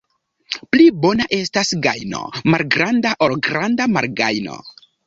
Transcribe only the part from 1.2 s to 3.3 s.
estas gajno malgranda,